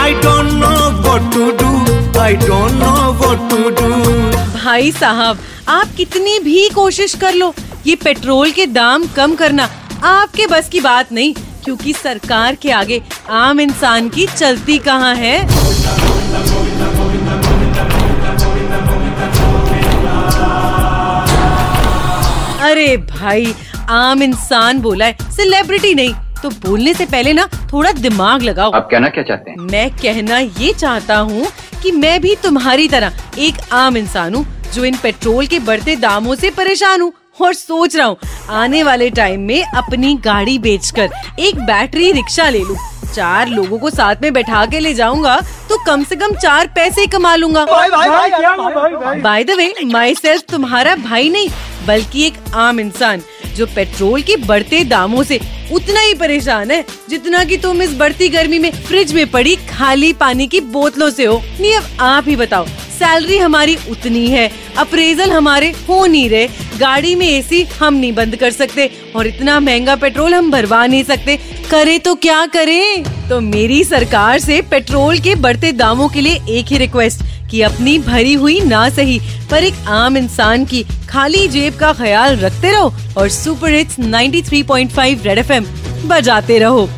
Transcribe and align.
I 0.00 0.12
don't 0.22 0.58
know 0.60 0.78
what 1.06 1.26
to 1.34 1.44
do. 1.62 1.70
I 2.20 2.32
don't 2.46 2.78
know 2.82 3.12
what 3.22 3.44
to 3.52 3.70
do. 3.80 3.90
भाई 4.54 4.90
साहब, 4.92 5.38
आप 5.68 5.94
कितनी 5.96 6.38
भी 6.44 6.68
कोशिश 6.74 7.14
कर 7.20 7.34
लो, 7.34 7.52
ये 7.86 7.94
पेट्रोल 8.04 8.50
के 8.52 8.66
दाम 8.66 9.06
कम 9.16 9.34
करना 9.36 9.68
आपके 10.04 10.46
बस 10.46 10.68
की 10.68 10.80
बात 10.80 11.12
नहीं, 11.12 11.34
क्योंकि 11.64 11.92
सरकार 11.92 12.54
के 12.62 12.70
आगे 12.72 13.00
आम 13.40 13.60
इंसान 13.60 14.08
की 14.08 14.26
चलती 14.36 14.78
कहाँ 14.88 15.14
है 15.14 15.38
अरे 22.70 22.96
भाई, 22.96 23.54
आम 23.90 24.22
इंसान 24.22 24.80
बोला 24.80 25.06
है 25.06 25.30
सेलिब्रिटी 25.36 25.94
नहीं 25.94 26.14
तो 26.42 26.50
बोलने 26.60 26.94
से 26.94 27.06
पहले 27.06 27.32
ना 27.32 27.46
थोड़ा 27.72 27.92
दिमाग 27.92 28.42
लगाओ। 28.42 28.70
आप 28.72 28.88
कहना 28.90 29.08
क्या 29.08 29.24
चाहते 29.24 29.50
हैं? 29.50 29.56
मैं 29.62 29.90
कहना 29.92 30.38
ये 30.38 30.72
चाहता 30.74 31.16
हूँ 31.18 31.46
कि 31.82 31.92
मैं 31.92 32.20
भी 32.20 32.34
तुम्हारी 32.42 32.88
तरह 32.88 33.12
एक 33.38 33.60
आम 33.72 33.96
इंसान 33.96 34.34
हूँ 34.34 34.46
जो 34.74 34.84
इन 34.84 34.96
पेट्रोल 35.02 35.46
के 35.46 35.58
बढ़ते 35.60 35.96
दामों 35.96 36.34
से 36.34 36.50
परेशान 36.50 37.00
हूँ 37.00 37.12
और 37.42 37.54
सोच 37.54 37.96
रहा 37.96 38.06
हूँ 38.06 38.16
आने 38.52 38.82
वाले 38.82 39.10
टाइम 39.10 39.40
में 39.40 39.62
अपनी 39.62 40.14
गाड़ी 40.24 40.58
बेचकर 40.58 41.10
एक 41.40 41.60
बैटरी 41.66 42.12
रिक्शा 42.12 42.48
ले 42.48 42.58
लूँ। 42.60 42.76
चार 43.14 43.48
लोगों 43.48 43.78
को 43.78 43.90
साथ 43.90 44.16
में 44.22 44.32
बैठा 44.32 44.64
के 44.66 44.80
ले 44.80 44.92
जाऊँगा 44.94 45.36
तो 45.68 45.78
कम 45.86 46.02
से 46.04 46.16
कम 46.16 46.34
चार 46.34 46.66
पैसे 46.74 47.06
कमा 47.06 47.34
लूँगा। 47.36 47.64
By 49.22 49.44
the 49.44 49.56
way 49.58 49.72
my 49.84 50.14
self 50.14 50.42
तुम्हारा 50.50 50.94
भाई 50.98 51.30
नहीं 51.30 51.48
बल्कि 51.90 52.26
एक 52.26 52.34
आम 52.56 52.80
इंसान, 52.80 53.22
जो 53.56 53.66
पेट्रोल 53.66 54.22
के 54.22 54.36
बढ़ते 54.38 54.82
दामों 54.84 55.22
से 55.22 55.40
उतना 55.72 56.00
ही 56.00 56.14
परेशान 56.14 56.70
है, 56.70 56.84
जितना 57.10 57.42
कि 57.44 57.56
तुम 57.56 57.82
इस 57.82 57.94
बढ़ती 57.94 58.28
गर्मी 58.28 58.58
में 58.58 58.70
फ्रिज 58.84 59.12
में 59.14 59.26
पड़ी 59.30 59.56
खाली 59.68 60.12
पानी 60.12 60.46
की 60.46 60.60
बोतलों 60.60 61.10
से 61.10 61.24
हो। 61.24 61.42
नहीं, 61.60 61.74
अब 61.74 61.84
आप 62.00 62.28
ही 62.28 62.36
बताओ, 62.36 62.66
सैलरी 62.98 63.36
हमारी 63.38 63.76
उतनी 63.90 64.26
है, 64.28 64.50
अप्रेजल 64.78 65.30
हमारे 65.30 65.70
हो 65.88 66.04
नहीं 66.06 66.28
रहे, 66.30 66.48
गाड़ी 66.78 67.14
में 67.14 67.26
एसी 67.28 67.62
हम 67.78 67.94
नहीं 67.94 68.12
बंद 68.12 68.36
कर 68.36 68.50
सकते, 68.50 68.90
और 69.16 69.26
इतना 69.26 69.58
महँगा 69.60 69.96
पेट्रोल 69.96 70.34
हम 70.34 70.50
भरवा 70.50 70.86
नहीं 70.86 71.04
सकते। 71.04 71.38
करे 71.70 71.98
तो 71.98 72.14
क्या 72.16 72.44
करें? 72.46 73.02
तो 73.28 73.40
मेरी 73.40 73.82
सरकार 73.84 74.38
से 74.38 74.60
पेट्रोल 74.62 75.18
के 75.18 75.34
बढ़ते 75.36 75.72
दामों 75.72 76.08
के 76.08 76.20
लिए 76.20 76.40
एक 76.50 76.66
ही 76.66 76.78
रिक्वेस्ट 76.78 77.22
कि 77.50 77.62
अपनी 77.62 77.98
भरी 77.98 78.34
हुई 78.34 78.60
ना 78.60 78.88
सही 78.88 79.20
पर 79.50 79.64
एक 79.64 79.74
आम 79.88 80.16
इंसान 80.16 80.64
की 80.64 80.84
खाली 81.08 81.46
जेब 81.48 81.76
का 81.76 81.92
ख्याल 81.92 82.36
रखते 82.36 82.70
रहो 82.70 82.92
और 83.18 83.28
सुपर 83.28 83.74
हिट्स 83.74 83.98
93.5 84.00 85.24
रेड 85.26 85.38
एफएम 85.38 85.66
बजाते 86.08 86.58
रहो। 86.58 86.88